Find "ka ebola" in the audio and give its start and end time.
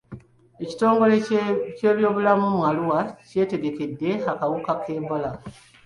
4.81-5.31